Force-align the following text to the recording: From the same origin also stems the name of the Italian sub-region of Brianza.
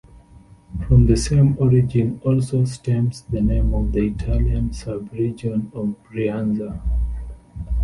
From 0.87 1.05
the 1.05 1.15
same 1.15 1.55
origin 1.59 2.19
also 2.25 2.65
stems 2.65 3.21
the 3.29 3.39
name 3.39 3.71
of 3.75 3.91
the 3.91 4.07
Italian 4.07 4.73
sub-region 4.73 5.71
of 5.75 5.95
Brianza. 6.11 6.81